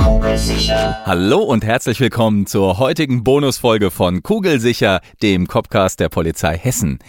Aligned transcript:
Hallo 0.00 1.42
und 1.42 1.62
herzlich 1.64 2.00
willkommen 2.00 2.46
zur 2.46 2.78
heutigen 2.78 3.22
Bonusfolge 3.22 3.90
von 3.90 4.22
Kugelsicher, 4.22 5.00
dem 5.22 5.46
Copcast 5.46 6.00
der 6.00 6.08
Polizei 6.08 6.56
Hessen. 6.56 7.00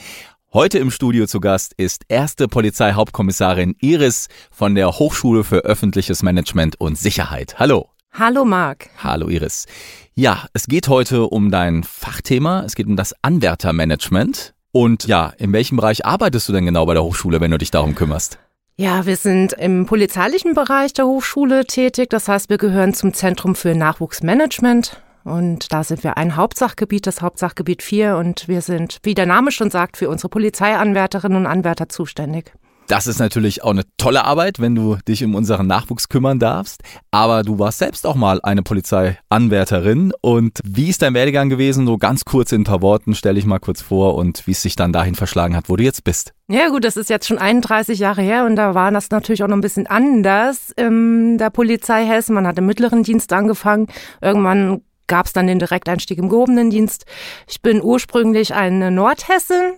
Heute 0.51 0.79
im 0.79 0.91
Studio 0.91 1.25
zu 1.25 1.39
Gast 1.39 1.73
ist 1.77 2.03
erste 2.09 2.49
Polizeihauptkommissarin 2.49 3.75
Iris 3.79 4.27
von 4.51 4.75
der 4.75 4.91
Hochschule 4.99 5.45
für 5.45 5.59
öffentliches 5.59 6.21
Management 6.21 6.81
und 6.81 6.97
Sicherheit. 6.97 7.59
Hallo. 7.59 7.89
Hallo 8.11 8.43
Marc. 8.43 8.89
Hallo 8.97 9.29
Iris. 9.29 9.67
Ja, 10.13 10.45
es 10.51 10.67
geht 10.67 10.89
heute 10.89 11.27
um 11.27 11.49
dein 11.49 11.83
Fachthema. 11.83 12.63
Es 12.65 12.75
geht 12.75 12.87
um 12.87 12.97
das 12.97 13.15
Anwärtermanagement. 13.21 14.53
Und 14.73 15.07
ja, 15.07 15.33
in 15.37 15.53
welchem 15.53 15.77
Bereich 15.77 16.05
arbeitest 16.05 16.49
du 16.49 16.53
denn 16.53 16.65
genau 16.65 16.85
bei 16.85 16.93
der 16.93 17.03
Hochschule, 17.03 17.39
wenn 17.39 17.51
du 17.51 17.57
dich 17.57 17.71
darum 17.71 17.95
kümmerst? 17.95 18.37
Ja, 18.81 19.05
wir 19.05 19.15
sind 19.15 19.53
im 19.53 19.85
polizeilichen 19.85 20.55
Bereich 20.55 20.91
der 20.91 21.05
Hochschule 21.05 21.65
tätig. 21.65 22.09
Das 22.09 22.27
heißt, 22.27 22.49
wir 22.49 22.57
gehören 22.57 22.95
zum 22.95 23.13
Zentrum 23.13 23.53
für 23.53 23.75
Nachwuchsmanagement. 23.75 24.99
Und 25.23 25.71
da 25.71 25.83
sind 25.83 26.03
wir 26.03 26.17
ein 26.17 26.35
Hauptsachgebiet, 26.35 27.05
das 27.05 27.21
Hauptsachgebiet 27.21 27.83
4. 27.83 28.17
Und 28.17 28.47
wir 28.47 28.61
sind, 28.61 28.97
wie 29.03 29.13
der 29.13 29.27
Name 29.27 29.51
schon 29.51 29.69
sagt, 29.69 29.97
für 29.97 30.09
unsere 30.09 30.29
Polizeianwärterinnen 30.29 31.37
und 31.37 31.45
Anwärter 31.45 31.89
zuständig. 31.89 32.53
Das 32.87 33.07
ist 33.07 33.19
natürlich 33.19 33.63
auch 33.63 33.71
eine 33.71 33.83
tolle 33.97 34.25
Arbeit, 34.25 34.59
wenn 34.59 34.75
du 34.75 34.97
dich 35.07 35.23
um 35.23 35.33
unseren 35.35 35.65
Nachwuchs 35.65 36.09
kümmern 36.09 36.39
darfst. 36.39 36.81
Aber 37.09 37.43
du 37.43 37.57
warst 37.57 37.79
selbst 37.79 38.05
auch 38.05 38.15
mal 38.15 38.41
eine 38.43 38.63
Polizeianwärterin. 38.63 40.11
Und 40.21 40.59
wie 40.65 40.89
ist 40.89 41.01
dein 41.01 41.13
Werdegang 41.13 41.49
gewesen? 41.49 41.87
So 41.87 41.97
ganz 41.97 42.25
kurz 42.25 42.51
in 42.51 42.61
ein 42.61 42.65
paar 42.65 42.81
Worten 42.81 43.15
stell 43.15 43.35
dich 43.35 43.45
mal 43.45 43.59
kurz 43.59 43.81
vor 43.81 44.15
und 44.15 44.45
wie 44.45 44.51
es 44.51 44.61
sich 44.61 44.75
dann 44.75 44.91
dahin 44.91 45.15
verschlagen 45.15 45.55
hat, 45.55 45.69
wo 45.69 45.77
du 45.77 45.83
jetzt 45.83 46.03
bist. 46.03 46.33
Ja 46.49 46.67
gut, 46.67 46.83
das 46.83 46.97
ist 46.97 47.09
jetzt 47.09 47.27
schon 47.27 47.37
31 47.37 47.97
Jahre 47.97 48.21
her 48.21 48.45
und 48.45 48.57
da 48.57 48.75
war 48.75 48.91
das 48.91 49.09
natürlich 49.09 49.41
auch 49.43 49.47
noch 49.47 49.55
ein 49.55 49.61
bisschen 49.61 49.87
anders 49.87 50.71
in 50.75 51.37
der 51.37 51.49
Polizei 51.49 52.05
Hessen. 52.05 52.35
Man 52.35 52.45
hat 52.45 52.57
im 52.57 52.65
mittleren 52.65 53.03
Dienst 53.03 53.31
angefangen. 53.31 53.87
Irgendwann 54.21 54.81
gab 55.11 55.25
es 55.25 55.33
dann 55.33 55.45
den 55.45 55.59
Direkteinstieg 55.59 56.17
im 56.19 56.29
gehobenen 56.29 56.69
Dienst. 56.69 57.05
Ich 57.45 57.61
bin 57.61 57.83
ursprünglich 57.83 58.53
eine 58.53 58.91
Nordhessin 58.91 59.73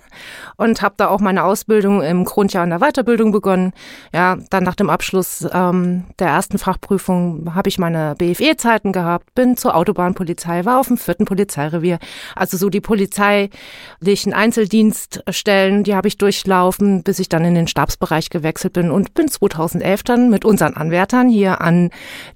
und 0.58 0.84
habe 0.84 0.94
da 0.98 1.08
auch 1.08 1.22
meine 1.22 1.44
Ausbildung 1.44 2.04
im 2.04 2.24
Grundjahr 2.24 2.64
in 2.64 2.70
der 2.70 2.78
Weiterbildung 2.80 3.32
begonnen. 3.32 3.74
Ja, 4.14 4.38
dann 4.52 4.64
nach 4.64 4.76
dem 4.76 4.92
Abschluss 4.92 5.44
ähm, 5.52 6.04
der 6.20 6.28
ersten 6.28 6.60
Fachprüfung 6.60 7.56
habe 7.56 7.68
ich 7.68 7.80
meine 7.80 8.14
BFE-Zeiten 8.16 8.92
gehabt, 8.92 9.34
bin 9.34 9.58
zur 9.58 9.76
Autobahnpolizei, 9.76 10.66
war 10.66 10.80
auf 10.80 10.90
dem 10.90 11.00
vierten 11.00 11.26
Polizeirevier. 11.26 11.98
Also 12.36 12.56
so 12.56 12.70
die 12.70 12.82
polizeilichen 12.82 14.34
Einzeldienststellen, 14.34 15.84
die 15.84 15.96
habe 15.96 16.10
ich 16.10 16.20
durchlaufen, 16.20 17.02
bis 17.02 17.18
ich 17.18 17.28
dann 17.28 17.44
in 17.44 17.56
den 17.56 17.68
Stabsbereich 17.68 18.30
gewechselt 18.30 18.74
bin 18.74 18.92
und 18.92 19.16
bin 19.16 19.30
2011 19.30 20.04
dann 20.04 20.30
mit 20.30 20.46
unseren 20.46 20.76
Anwärtern 20.76 21.28
hier 21.28 21.60
an 21.62 21.90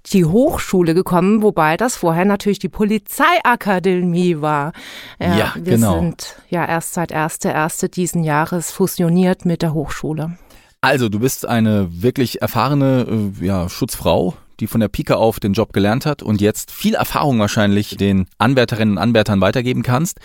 die 0.08 0.26
Hochschule 0.26 0.96
gekommen, 0.96 1.44
wobei 1.44 1.78
das 1.78 1.96
vorher 1.96 2.26
natürlich 2.26 2.58
die 2.58 2.70
Polizeiakademie 2.88 4.40
war. 4.40 4.72
Ja, 5.20 5.36
ja 5.36 5.54
wir 5.56 5.76
genau. 5.76 6.00
sind 6.00 6.38
ja 6.50 6.66
erst 6.66 6.94
seit 6.94 7.14
1.1. 7.14 7.90
diesen 7.90 8.24
Jahres 8.24 8.72
fusioniert 8.72 9.46
mit 9.46 9.62
der 9.62 9.74
Hochschule. 9.74 10.38
Also, 10.80 11.10
du 11.10 11.20
bist 11.20 11.46
eine 11.46 11.90
wirklich 11.92 12.42
erfahrene 12.42 13.32
äh, 13.42 13.46
ja, 13.46 13.68
Schutzfrau, 13.68 14.36
die 14.60 14.68
von 14.68 14.80
der 14.80 14.88
Pike 14.88 15.18
auf 15.18 15.40
den 15.40 15.54
Job 15.54 15.74
gelernt 15.74 16.06
hat 16.06 16.24
und 16.24 16.40
jetzt 16.40 16.72
viel 16.72 16.94
Erfahrung 16.94 17.40
wahrscheinlich 17.40 17.98
den 17.98 18.28
Anwärterinnen 18.38 18.94
und 18.94 19.04
Anwärtern 19.04 19.42
weitergeben 19.42 19.84
kannst. 19.84 20.20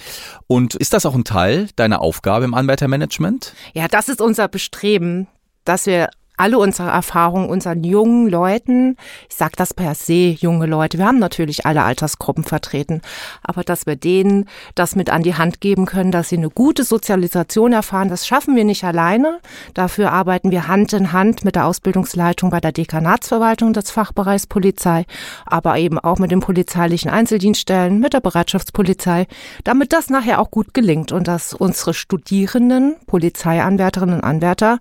Und 0.47 0.75
ist 0.75 0.93
das 0.93 1.05
auch 1.05 1.15
ein 1.15 1.25
Teil 1.25 1.69
deiner 1.75 2.01
Aufgabe 2.01 2.45
im 2.45 2.55
Anwärtermanagement? 2.55 3.55
Ja, 3.75 3.89
das 3.89 4.09
ist 4.09 4.21
unser 4.21 4.47
Bestreben, 4.47 5.27
dass 5.65 5.87
wir 5.87 6.11
alle 6.37 6.59
unsere 6.59 6.91
Erfahrungen 6.91 7.49
unseren 7.49 7.85
jungen 7.85 8.29
Leuten, 8.29 8.97
ich 9.29 9.37
sage 9.37 9.53
das 9.57 9.75
per 9.75 9.95
se, 9.95 10.31
junge 10.31 10.67
Leute, 10.67 10.99
wir 10.99 11.07
haben 11.07 11.19
natürlich 11.19 11.67
alle 11.67 11.83
Altersgruppen 11.83 12.45
vertreten, 12.45 13.03
aber 13.43 13.63
dass 13.63 13.87
wir 13.87 13.97
denen 13.97 14.49
das 14.75 14.97
mit 14.97 15.11
an 15.11 15.23
die 15.23 15.35
Hand 15.35 15.61
geben 15.61 15.87
können, 15.87 16.11
dass 16.11 16.31
sie 16.31 16.37
eine 16.37 16.51
gute 16.51 16.85
Sozialisation 16.85 17.73
erfahren, 17.73 18.09
das 18.09 18.27
schaffen 18.27 18.57
wir 18.57 18.65
nicht 18.65 18.85
alleine. 18.85 19.41
Dafür 19.75 20.13
arbeiten 20.13 20.51
wir 20.51 20.69
Hand 20.69 20.93
in 20.93 21.13
Hand 21.13 21.45
mit 21.45 21.55
der 21.55 21.67
Ausbildungsleitung 21.67 22.51
bei 22.51 22.61
der 22.61 22.73
Dekanatsverwaltung 22.73 23.73
des 23.73 23.91
Fachbereichs 23.91 24.47
Polizei, 24.47 25.05
aber 25.45 25.77
eben 25.79 25.99
auch 25.99 26.19
mit 26.19 26.31
den 26.31 26.41
polizeilichen 26.41 27.11
Einzeldienststellen, 27.11 28.01
mit 28.01 28.15
der 28.15 28.21
Bereitschaftspolizei, 28.21 29.27
damit 29.65 29.93
das 29.93 30.11
nachher 30.11 30.41
auch 30.41 30.51
gut 30.51 30.75
gelingt 30.75 31.13
und 31.13 31.29
dass 31.29 31.53
unsere 31.55 31.95
Studierenden, 31.95 32.97
Polizeianwärterinnen 33.07 34.17
und 34.17 34.25
Anwärter 34.25 34.79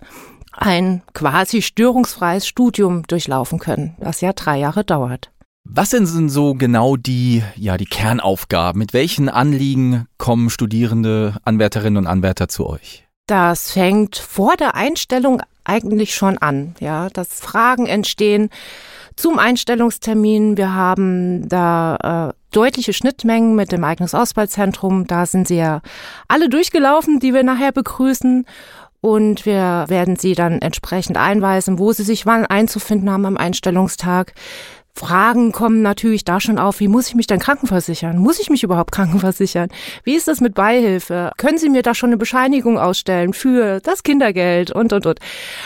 ein 0.52 1.02
quasi 1.14 1.62
störungsfreies 1.62 2.46
Studium 2.46 3.02
durchlaufen 3.04 3.58
können, 3.58 3.96
das 3.98 4.20
ja 4.20 4.32
drei 4.32 4.58
Jahre 4.58 4.84
dauert. 4.84 5.30
Was 5.64 5.90
sind 5.90 6.12
denn 6.12 6.28
so 6.28 6.54
genau 6.54 6.96
die, 6.96 7.42
ja, 7.56 7.76
die 7.76 7.86
Kernaufgaben? 7.86 8.78
Mit 8.78 8.92
welchen 8.92 9.28
Anliegen 9.28 10.06
kommen 10.18 10.50
Studierende, 10.50 11.36
Anwärterinnen 11.44 11.98
und 11.98 12.06
Anwärter 12.06 12.48
zu 12.48 12.66
euch? 12.66 13.06
Das 13.26 13.70
fängt 13.70 14.16
vor 14.16 14.56
der 14.56 14.74
Einstellung 14.74 15.40
eigentlich 15.64 16.14
schon 16.14 16.38
an, 16.38 16.74
ja, 16.80 17.08
dass 17.10 17.40
Fragen 17.40 17.86
entstehen 17.86 18.50
zum 19.16 19.38
Einstellungstermin. 19.38 20.56
Wir 20.56 20.74
haben 20.74 21.48
da 21.48 22.32
äh, 22.32 22.34
deutliche 22.50 22.92
Schnittmengen 22.92 23.54
mit 23.54 23.70
dem 23.70 23.84
Eignungsauswahlzentrum. 23.84 25.06
Da 25.06 25.26
sind 25.26 25.48
sie 25.48 25.56
ja 25.56 25.80
alle 26.26 26.48
durchgelaufen, 26.48 27.20
die 27.20 27.32
wir 27.32 27.44
nachher 27.44 27.72
begrüßen 27.72 28.46
und 29.02 29.44
wir 29.44 29.84
werden 29.88 30.16
sie 30.16 30.34
dann 30.34 30.62
entsprechend 30.62 31.18
einweisen, 31.18 31.78
wo 31.78 31.92
sie 31.92 32.04
sich 32.04 32.24
wann 32.24 32.46
einzufinden 32.46 33.10
haben 33.10 33.26
am 33.26 33.36
Einstellungstag. 33.36 34.32
Fragen 34.94 35.52
kommen 35.52 35.82
natürlich 35.82 36.24
da 36.24 36.38
schon 36.38 36.58
auf, 36.58 36.78
wie 36.78 36.86
muss 36.86 37.08
ich 37.08 37.14
mich 37.16 37.26
denn 37.26 37.40
krankenversichern? 37.40 38.16
Muss 38.16 38.38
ich 38.38 38.48
mich 38.48 38.62
überhaupt 38.62 38.92
krankenversichern? 38.92 39.70
Wie 40.04 40.14
ist 40.14 40.28
das 40.28 40.40
mit 40.40 40.54
Beihilfe? 40.54 41.32
Können 41.36 41.58
Sie 41.58 41.68
mir 41.68 41.82
da 41.82 41.94
schon 41.94 42.10
eine 42.10 42.16
Bescheinigung 42.16 42.78
ausstellen 42.78 43.32
für 43.32 43.80
das 43.80 44.04
Kindergeld 44.04 44.70
und, 44.70 44.92
und, 44.92 45.04
und? 45.04 45.18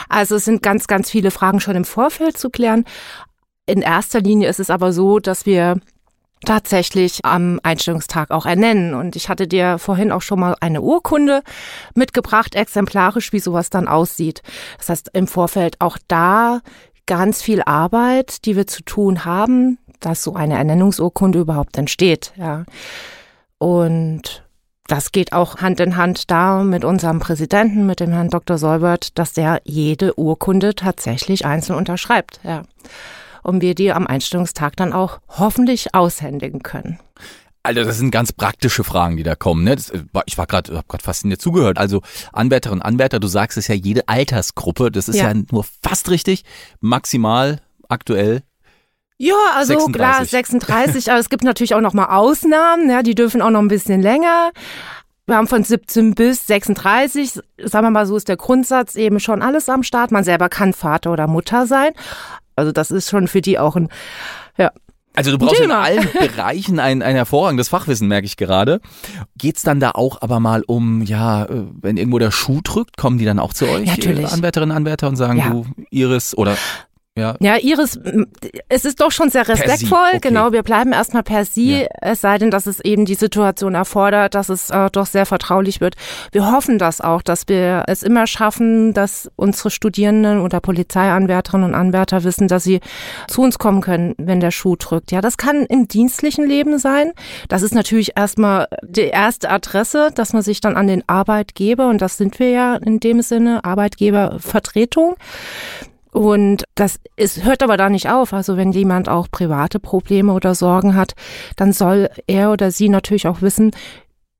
Also 0.08 0.36
es 0.36 0.46
sind 0.46 0.62
ganz, 0.62 0.86
ganz 0.86 1.10
viele 1.10 1.30
Fragen 1.30 1.60
schon 1.60 1.76
im 1.76 1.84
Vorfeld 1.84 2.38
zu 2.38 2.48
klären. 2.48 2.84
In 3.66 3.82
erster 3.82 4.20
Linie 4.20 4.48
ist 4.48 4.60
es 4.60 4.70
aber 4.70 4.92
so, 4.92 5.18
dass 5.18 5.44
wir 5.44 5.80
tatsächlich 6.46 7.24
am 7.24 7.60
Einstellungstag 7.62 8.30
auch 8.30 8.46
ernennen. 8.46 8.94
Und 8.94 9.16
ich 9.16 9.28
hatte 9.28 9.46
dir 9.46 9.78
vorhin 9.78 10.10
auch 10.10 10.22
schon 10.22 10.40
mal 10.40 10.56
eine 10.60 10.80
Urkunde 10.80 11.42
mitgebracht, 11.94 12.54
exemplarisch, 12.54 13.32
wie 13.32 13.40
sowas 13.40 13.68
dann 13.68 13.88
aussieht. 13.88 14.42
Das 14.78 14.88
heißt, 14.88 15.10
im 15.12 15.26
Vorfeld 15.26 15.80
auch 15.80 15.98
da 16.08 16.60
ganz 17.06 17.42
viel 17.42 17.62
Arbeit, 17.62 18.46
die 18.46 18.56
wir 18.56 18.66
zu 18.66 18.82
tun 18.82 19.24
haben, 19.24 19.78
dass 20.00 20.22
so 20.22 20.34
eine 20.34 20.56
Ernennungsurkunde 20.56 21.40
überhaupt 21.40 21.76
entsteht. 21.76 22.32
Ja. 22.36 22.64
Und 23.58 24.44
das 24.86 25.12
geht 25.12 25.32
auch 25.32 25.56
Hand 25.56 25.80
in 25.80 25.96
Hand 25.96 26.30
da 26.30 26.62
mit 26.62 26.84
unserem 26.84 27.18
Präsidenten, 27.18 27.86
mit 27.86 28.00
dem 28.00 28.12
Herrn 28.12 28.30
Dr. 28.30 28.56
Solbert, 28.56 29.18
dass 29.18 29.32
der 29.32 29.60
jede 29.64 30.18
Urkunde 30.18 30.74
tatsächlich 30.74 31.44
einzeln 31.44 31.76
unterschreibt. 31.76 32.40
Ja 32.44 32.62
und 33.46 33.60
wir 33.60 33.74
die 33.74 33.92
am 33.92 34.06
Einstellungstag 34.06 34.76
dann 34.76 34.92
auch 34.92 35.20
hoffentlich 35.28 35.94
aushändigen 35.94 36.62
können. 36.62 36.98
Also 37.62 37.82
das 37.82 37.98
sind 37.98 38.12
ganz 38.12 38.32
praktische 38.32 38.84
Fragen, 38.84 39.16
die 39.16 39.24
da 39.24 39.34
kommen. 39.34 39.64
Ne? 39.64 39.74
Das, 39.74 39.90
äh, 39.90 40.04
ich 40.26 40.38
war 40.38 40.46
gerade, 40.46 40.76
habe 40.76 40.86
gerade 40.88 41.02
fasziniert 41.02 41.40
zugehört. 41.40 41.78
Also 41.78 42.02
Anwärterinnen 42.32 42.80
und 42.80 42.86
Anwärter, 42.86 43.18
du 43.18 43.26
sagst 43.26 43.58
es 43.58 43.66
ja 43.66 43.74
jede 43.74 44.08
Altersgruppe. 44.08 44.92
Das 44.92 45.08
ist 45.08 45.16
ja, 45.16 45.32
ja 45.32 45.42
nur 45.50 45.64
fast 45.82 46.10
richtig. 46.10 46.44
Maximal 46.80 47.60
aktuell 47.88 48.42
ja, 49.18 49.34
also 49.54 49.72
36. 49.72 49.94
klar, 49.94 50.24
36, 50.26 51.10
aber 51.10 51.20
es 51.20 51.30
gibt 51.30 51.42
natürlich 51.42 51.74
auch 51.74 51.80
noch 51.80 51.94
mal 51.94 52.14
Ausnahmen, 52.14 52.90
ja, 52.90 53.02
die 53.02 53.14
dürfen 53.14 53.40
auch 53.40 53.48
noch 53.48 53.60
ein 53.60 53.68
bisschen 53.68 54.02
länger. 54.02 54.50
Wir 55.26 55.36
haben 55.36 55.48
von 55.48 55.64
17 55.64 56.14
bis 56.14 56.46
36, 56.46 57.40
sagen 57.64 57.86
wir 57.86 57.90
mal 57.90 58.06
so, 58.06 58.16
ist 58.16 58.28
der 58.28 58.36
Grundsatz 58.36 58.94
eben 58.94 59.18
schon 59.18 59.42
alles 59.42 59.68
am 59.68 59.82
Start. 59.82 60.12
Man 60.12 60.22
selber 60.22 60.48
kann 60.48 60.72
Vater 60.72 61.12
oder 61.12 61.26
Mutter 61.26 61.66
sein. 61.66 61.92
Also 62.56 62.72
das 62.72 62.90
ist 62.90 63.08
schon 63.10 63.28
für 63.28 63.40
die 63.40 63.58
auch 63.58 63.76
ein, 63.76 63.88
ja. 64.56 64.72
Also 65.14 65.30
du 65.30 65.38
brauchst 65.38 65.60
in 65.60 65.70
allen 65.70 66.06
Bereichen 66.18 66.78
ein, 66.78 67.00
ein 67.00 67.14
hervorragendes 67.14 67.70
Fachwissen, 67.70 68.06
merke 68.06 68.26
ich 68.26 68.36
gerade. 68.36 68.80
Geht's 69.38 69.62
dann 69.62 69.80
da 69.80 69.92
auch 69.92 70.20
aber 70.20 70.40
mal 70.40 70.62
um, 70.66 71.00
ja, 71.02 71.44
äh, 71.44 71.62
wenn 71.80 71.96
irgendwo 71.96 72.18
der 72.18 72.30
Schuh 72.30 72.60
drückt, 72.62 72.98
kommen 72.98 73.16
die 73.16 73.24
dann 73.24 73.38
auch 73.38 73.54
zu 73.54 73.66
euch? 73.66 73.86
Natürlich. 73.86 74.30
Anwärterinnen, 74.30 74.76
Anwärter 74.76 75.08
und 75.08 75.16
sagen, 75.16 75.38
ja. 75.38 75.48
du, 75.48 75.66
Iris 75.90 76.36
oder 76.36 76.58
Ja, 77.16 77.34
Ja, 77.40 77.56
Iris, 77.56 77.98
es 78.68 78.84
ist 78.84 79.00
doch 79.00 79.10
schon 79.10 79.30
sehr 79.30 79.48
respektvoll. 79.48 79.98
okay. 80.08 80.18
Genau, 80.20 80.52
wir 80.52 80.62
bleiben 80.62 80.92
erstmal 80.92 81.22
per 81.22 81.44
Sie, 81.46 81.80
Ja. 81.80 81.86
es 82.02 82.20
sei 82.20 82.36
denn, 82.38 82.50
dass 82.50 82.66
es 82.66 82.78
eben 82.80 83.06
die 83.06 83.14
Situation 83.14 83.74
erfordert, 83.74 84.34
dass 84.34 84.50
es 84.50 84.68
äh, 84.70 84.90
doch 84.92 85.06
sehr 85.06 85.24
vertraulich 85.24 85.80
wird. 85.80 85.94
Wir 86.32 86.50
hoffen 86.52 86.78
das 86.78 87.00
auch, 87.00 87.22
dass 87.22 87.48
wir 87.48 87.84
es 87.86 88.02
immer 88.02 88.26
schaffen, 88.26 88.92
dass 88.92 89.30
unsere 89.36 89.70
Studierenden 89.70 90.40
oder 90.42 90.60
Polizeianwärterinnen 90.60 91.70
und 91.70 91.74
Anwärter 91.74 92.22
wissen, 92.22 92.48
dass 92.48 92.64
sie 92.64 92.80
zu 93.28 93.40
uns 93.42 93.58
kommen 93.58 93.80
können, 93.80 94.14
wenn 94.18 94.40
der 94.40 94.50
Schuh 94.50 94.76
drückt. 94.76 95.10
Ja, 95.10 95.22
das 95.22 95.38
kann 95.38 95.64
im 95.64 95.88
dienstlichen 95.88 96.46
Leben 96.46 96.78
sein. 96.78 97.12
Das 97.48 97.62
ist 97.62 97.74
natürlich 97.74 98.12
erstmal 98.16 98.68
die 98.82 99.00
erste 99.02 99.48
Adresse, 99.48 100.10
dass 100.14 100.34
man 100.34 100.42
sich 100.42 100.60
dann 100.60 100.76
an 100.76 100.86
den 100.86 101.02
Arbeitgeber, 101.08 101.88
und 101.88 102.02
das 102.02 102.18
sind 102.18 102.38
wir 102.38 102.50
ja 102.50 102.76
in 102.76 103.00
dem 103.00 103.22
Sinne, 103.22 103.64
Arbeitgebervertretung, 103.64 105.16
und 106.16 106.64
das 106.74 106.98
ist, 107.16 107.44
hört 107.44 107.62
aber 107.62 107.76
da 107.76 107.90
nicht 107.90 108.08
auf. 108.08 108.32
Also 108.32 108.56
wenn 108.56 108.72
jemand 108.72 109.06
auch 109.06 109.30
private 109.30 109.78
Probleme 109.78 110.32
oder 110.32 110.54
Sorgen 110.54 110.96
hat, 110.96 111.12
dann 111.56 111.74
soll 111.74 112.08
er 112.26 112.52
oder 112.52 112.70
sie 112.70 112.88
natürlich 112.88 113.28
auch 113.28 113.42
wissen, 113.42 113.72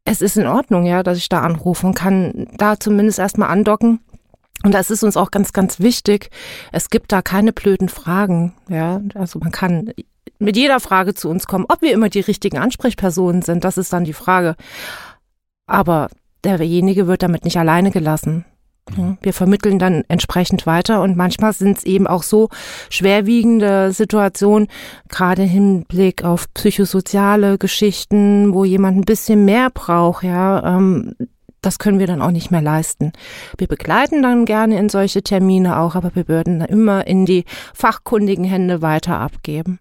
es 0.07 0.23
ist 0.23 0.39
in 0.39 0.47
Ordnung, 0.47 0.87
ja, 0.87 1.03
dass 1.03 1.19
ich 1.19 1.29
da 1.29 1.43
anrufe 1.43 1.87
und 1.87 1.93
kann 1.93 2.47
da 2.57 2.81
zumindest 2.81 3.19
erstmal 3.19 3.51
andocken. 3.51 4.01
Und 4.65 4.73
das 4.73 4.91
ist 4.91 5.03
uns 5.03 5.19
auch 5.19 5.31
ganz, 5.31 5.53
ganz 5.53 5.79
wichtig. 5.79 6.31
Es 6.73 6.89
gibt 6.89 7.13
da 7.13 7.21
keine 7.21 7.53
blöden 7.53 7.91
Fragen, 7.91 8.55
ja. 8.71 9.03
Also 9.15 9.39
man 9.39 9.53
kann 9.53 9.93
mit 10.39 10.57
jeder 10.57 10.81
Frage 10.81 11.13
zu 11.13 11.29
uns 11.29 11.47
kommen. 11.47 11.67
Ob 11.69 11.83
wir 11.83 11.93
immer 11.93 12.09
die 12.09 12.21
richtigen 12.21 12.57
Ansprechpersonen 12.57 13.43
sind, 13.43 13.65
das 13.65 13.77
ist 13.77 13.93
dann 13.93 14.05
die 14.05 14.15
Frage. 14.15 14.57
Aber 15.67 16.09
derjenige 16.43 17.07
wird 17.07 17.23
damit 17.23 17.45
nicht 17.45 17.59
alleine 17.59 17.91
gelassen. 17.91 18.47
Ja, 18.97 19.17
Wir 19.21 19.33
vermitteln 19.33 19.79
dann 19.79 20.05
entsprechend 20.09 20.67
weiter 20.67 21.03
und 21.03 21.17
manchmal 21.17 21.53
sind 21.53 21.79
es 21.79 21.85
eben 21.85 22.07
auch 22.07 22.23
so 22.23 22.49
schwerwiegende 22.89 23.93
Situationen, 23.93 24.69
gerade 25.09 25.43
im 25.43 25.49
Hinblick 25.49 26.25
auf 26.25 26.53
psychosoziale 26.55 27.59
Geschichten, 27.59 28.55
wo 28.55 28.65
jemand 28.65 28.99
ein 28.99 29.05
bisschen 29.05 29.45
mehr 29.45 29.71
braucht, 29.71 30.23
ja, 30.23 30.77
ähm, 30.77 31.15
das 31.67 31.81
können 31.81 31.99
wir 31.99 32.07
dann 32.07 32.23
auch 32.23 32.31
nicht 32.31 32.53
mehr 32.53 32.63
leisten. 32.63 33.13
Wir 33.59 33.67
begleiten 33.67 34.23
dann 34.23 34.45
gerne 34.45 34.79
in 34.79 34.89
solche 34.89 35.23
Termine 35.23 35.81
auch, 35.81 35.97
aber 35.97 36.15
wir 36.15 36.29
würden 36.29 36.61
dann 36.61 36.69
immer 36.69 37.07
in 37.09 37.27
die 37.27 37.45
fachkundigen 37.75 38.45
Hände 38.45 38.83
weiter 38.83 39.19
abgeben. 39.19 39.81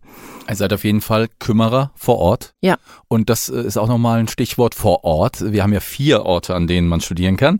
Ihr 0.49 0.55
seid 0.55 0.73
auf 0.73 0.83
jeden 0.83 1.01
Fall 1.01 1.27
Kümmerer 1.37 1.91
vor 1.95 2.17
Ort. 2.17 2.55
Ja. 2.61 2.77
Und 3.07 3.29
das 3.29 3.49
äh, 3.49 3.61
ist 3.61 3.77
auch 3.77 3.87
nochmal 3.87 4.19
ein 4.19 4.27
Stichwort 4.27 4.73
vor 4.73 5.03
Ort. 5.03 5.51
Wir 5.51 5.61
haben 5.61 5.73
ja 5.73 5.79
vier 5.79 6.23
Orte, 6.23 6.55
an 6.55 6.65
denen 6.65 6.87
man 6.87 7.01
studieren 7.01 7.37
kann. 7.37 7.59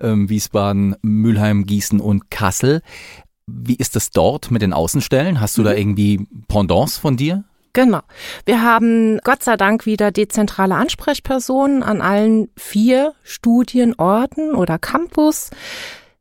Ähm, 0.00 0.30
Wiesbaden, 0.30 0.96
Mülheim, 1.02 1.66
Gießen 1.66 2.00
und 2.00 2.30
Kassel. 2.30 2.80
Wie 3.46 3.76
ist 3.76 3.94
das 3.94 4.10
dort 4.10 4.50
mit 4.50 4.62
den 4.62 4.72
Außenstellen? 4.72 5.38
Hast 5.40 5.58
du 5.58 5.62
da 5.62 5.74
irgendwie 5.74 6.26
Pendants 6.48 6.96
von 6.96 7.18
dir? 7.18 7.44
Genau. 7.76 8.00
Wir 8.46 8.62
haben 8.62 9.18
Gott 9.22 9.42
sei 9.42 9.58
Dank 9.58 9.84
wieder 9.84 10.10
dezentrale 10.10 10.76
Ansprechpersonen 10.76 11.82
an 11.82 12.00
allen 12.00 12.48
vier 12.56 13.12
Studienorten 13.22 14.54
oder 14.54 14.78
Campus. 14.78 15.50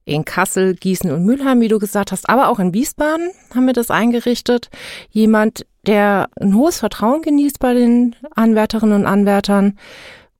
In 0.04 0.26
Kassel, 0.26 0.76
Gießen 0.76 1.10
und 1.10 1.24
Mülheim, 1.24 1.62
wie 1.62 1.70
du 1.70 1.80
gesagt 1.80 2.12
hast, 2.12 2.28
aber 2.28 2.50
auch 2.50 2.60
in 2.60 2.74
Wiesbaden 2.74 3.32
haben 3.56 3.68
wir 3.68 3.74
das 3.74 3.90
eingerichtet. 3.90 4.70
Jemand, 5.12 5.66
der 5.88 6.28
ein 6.38 6.56
hohes 6.56 6.80
Vertrauen 6.80 7.22
genießt 7.22 7.60
bei 7.60 7.74
den 7.74 8.18
Anwärterinnen 8.36 9.04
und 9.04 9.06
Anwärtern 9.06 9.80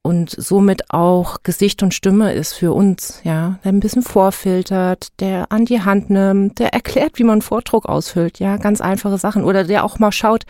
und 0.06 0.30
somit 0.30 0.92
auch 0.92 1.42
Gesicht 1.42 1.82
und 1.82 1.92
Stimme 1.92 2.32
ist 2.34 2.54
für 2.54 2.74
uns, 2.74 3.22
ja, 3.24 3.58
der 3.64 3.74
ein 3.74 3.80
bisschen 3.80 4.04
vorfiltert, 4.04 5.08
der 5.20 5.52
an 5.52 5.66
die 5.66 5.82
Hand 5.82 6.12
nimmt, 6.12 6.60
der 6.60 6.76
erklärt, 6.76 7.18
wie 7.18 7.24
man 7.24 7.42
Vordruck 7.42 7.88
ausfüllt, 7.88 8.38
ja, 8.40 8.58
ganz 8.58 8.82
einfache 8.82 9.18
Sachen. 9.18 9.44
Oder 9.44 9.64
der 9.64 9.84
auch 9.84 9.98
mal 9.98 10.12
schaut, 10.12 10.44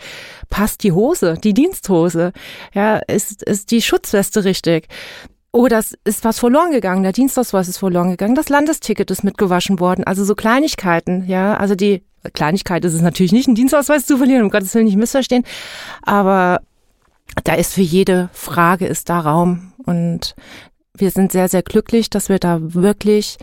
passt 0.50 0.82
die 0.82 0.92
Hose, 0.92 1.38
die 1.42 1.54
Diensthose, 1.54 2.32
ja, 2.74 2.98
ist, 2.98 3.42
ist 3.44 3.70
die 3.70 3.80
Schutzweste 3.80 4.44
richtig? 4.44 4.88
Oder 5.52 5.78
es 5.78 5.94
ist 6.04 6.22
was 6.24 6.38
verloren 6.38 6.70
gegangen, 6.70 7.02
der 7.02 7.12
Dienstausweis 7.12 7.66
ist 7.66 7.78
verloren 7.78 8.10
gegangen, 8.10 8.34
das 8.34 8.50
Landesticket 8.50 9.10
ist 9.10 9.24
mitgewaschen 9.24 9.80
worden, 9.80 10.04
also 10.04 10.22
so 10.22 10.34
Kleinigkeiten, 10.34 11.24
ja, 11.28 11.56
also 11.56 11.74
die 11.74 12.02
Kleinigkeit 12.34 12.84
ist 12.84 12.92
es 12.92 13.00
natürlich 13.00 13.32
nicht, 13.32 13.48
einen 13.48 13.54
Dienstausweis 13.54 14.04
zu 14.04 14.18
verlieren, 14.18 14.42
um 14.42 14.50
Gottes 14.50 14.74
Willen 14.74 14.84
nicht 14.84 14.98
missverstehen, 14.98 15.44
aber 16.02 16.60
da 17.44 17.54
ist 17.54 17.74
für 17.74 17.82
jede 17.82 18.28
Frage 18.32 18.86
ist 18.86 19.08
da 19.08 19.20
Raum 19.20 19.72
und 19.84 20.34
wir 20.96 21.10
sind 21.10 21.32
sehr, 21.32 21.48
sehr 21.48 21.62
glücklich, 21.62 22.10
dass 22.10 22.28
wir 22.28 22.38
da 22.38 22.58
wirklich 22.74 23.38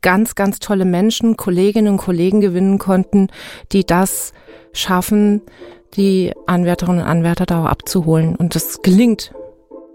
ganz, 0.00 0.34
ganz 0.34 0.58
tolle 0.58 0.84
Menschen, 0.84 1.36
Kolleginnen 1.36 1.94
und 1.94 1.98
Kollegen 1.98 2.40
gewinnen 2.40 2.78
konnten, 2.78 3.28
die 3.72 3.84
das 3.84 4.32
schaffen, 4.72 5.42
die 5.96 6.32
Anwärterinnen 6.46 7.02
und 7.02 7.08
Anwärter 7.08 7.46
da 7.46 7.64
abzuholen. 7.64 8.36
Und 8.36 8.54
das 8.54 8.82
gelingt 8.82 9.32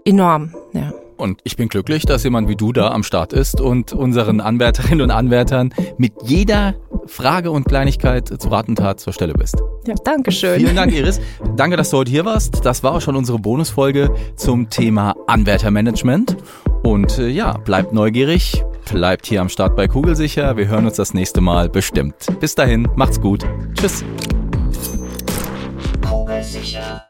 enorm, 0.04 0.54
ja. 0.72 0.92
Und 1.20 1.40
ich 1.44 1.56
bin 1.56 1.68
glücklich, 1.68 2.06
dass 2.06 2.24
jemand 2.24 2.48
wie 2.48 2.56
du 2.56 2.72
da 2.72 2.90
am 2.90 3.02
Start 3.02 3.34
ist 3.34 3.60
und 3.60 3.92
unseren 3.92 4.40
Anwärterinnen 4.40 5.02
und 5.02 5.10
Anwärtern 5.10 5.74
mit 5.98 6.14
jeder 6.24 6.74
Frage 7.06 7.50
und 7.50 7.64
Kleinigkeit 7.64 8.28
zu 8.40 8.48
Ratentat 8.48 9.00
zur 9.00 9.12
Stelle 9.12 9.34
bist. 9.34 9.56
Ja, 9.86 9.94
danke 10.02 10.32
schön. 10.32 10.58
Vielen 10.58 10.76
Dank, 10.76 10.92
Iris. 10.92 11.20
Danke, 11.56 11.76
dass 11.76 11.90
du 11.90 11.98
heute 11.98 12.10
hier 12.10 12.24
warst. 12.24 12.64
Das 12.64 12.82
war 12.82 12.94
auch 12.94 13.00
schon 13.02 13.16
unsere 13.16 13.38
Bonusfolge 13.38 14.14
zum 14.36 14.70
Thema 14.70 15.14
Anwärtermanagement. 15.26 16.38
Und 16.82 17.18
äh, 17.18 17.28
ja, 17.28 17.52
bleibt 17.58 17.92
neugierig, 17.92 18.64
bleibt 18.90 19.26
hier 19.26 19.42
am 19.42 19.50
Start 19.50 19.76
bei 19.76 19.88
Kugelsicher. 19.88 20.56
Wir 20.56 20.68
hören 20.68 20.86
uns 20.86 20.96
das 20.96 21.12
nächste 21.12 21.42
Mal 21.42 21.68
bestimmt. 21.68 22.14
Bis 22.40 22.54
dahin, 22.54 22.88
macht's 22.96 23.20
gut. 23.20 23.44
Tschüss. 23.74 24.04
Kugelsicher. 26.08 27.09